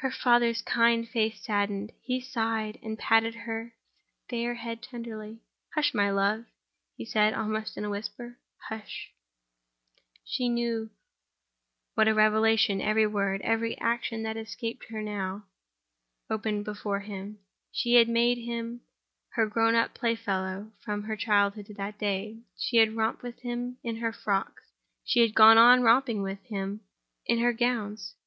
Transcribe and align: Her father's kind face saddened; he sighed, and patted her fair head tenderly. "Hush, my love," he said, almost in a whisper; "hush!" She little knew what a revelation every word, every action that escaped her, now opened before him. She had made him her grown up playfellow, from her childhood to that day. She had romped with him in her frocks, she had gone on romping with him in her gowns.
Her 0.00 0.10
father's 0.10 0.60
kind 0.60 1.08
face 1.08 1.42
saddened; 1.42 1.92
he 2.02 2.20
sighed, 2.20 2.78
and 2.82 2.98
patted 2.98 3.34
her 3.46 3.72
fair 4.28 4.52
head 4.56 4.82
tenderly. 4.82 5.40
"Hush, 5.74 5.94
my 5.94 6.10
love," 6.10 6.44
he 6.94 7.06
said, 7.06 7.32
almost 7.32 7.78
in 7.78 7.84
a 7.86 7.88
whisper; 7.88 8.36
"hush!" 8.68 9.14
She 10.26 10.42
little 10.44 10.54
knew 10.56 10.90
what 11.94 12.06
a 12.06 12.12
revelation 12.12 12.82
every 12.82 13.06
word, 13.06 13.40
every 13.40 13.78
action 13.78 14.24
that 14.24 14.36
escaped 14.36 14.90
her, 14.90 15.00
now 15.00 15.46
opened 16.28 16.66
before 16.66 17.00
him. 17.00 17.38
She 17.72 17.94
had 17.94 18.10
made 18.10 18.36
him 18.36 18.82
her 19.36 19.46
grown 19.46 19.74
up 19.74 19.94
playfellow, 19.94 20.70
from 20.84 21.04
her 21.04 21.16
childhood 21.16 21.64
to 21.64 21.74
that 21.76 21.98
day. 21.98 22.42
She 22.58 22.76
had 22.76 22.94
romped 22.94 23.22
with 23.22 23.38
him 23.40 23.78
in 23.82 23.96
her 24.04 24.12
frocks, 24.12 24.64
she 25.02 25.20
had 25.20 25.34
gone 25.34 25.56
on 25.56 25.80
romping 25.80 26.20
with 26.20 26.42
him 26.42 26.82
in 27.24 27.38
her 27.38 27.54
gowns. 27.54 28.16